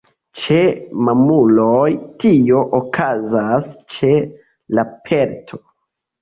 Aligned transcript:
Ĉe 0.43 0.55
mamuloj 1.09 1.89
tio 2.23 2.61
okazas 2.79 3.69
ĉe 3.97 4.11
la 4.79 4.87
pelto. 5.05 5.63